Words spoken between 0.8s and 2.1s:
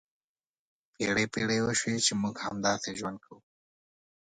پېړۍ پېړۍ وشوې